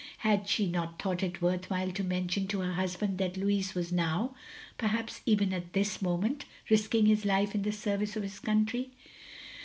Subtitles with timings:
[0.25, 3.91] Had she not thought it worth while to mention to her husband that Louis was
[3.91, 4.33] now—
[4.79, 8.89] perhaps even at this moment— ^risking his life in the service of his coimtry?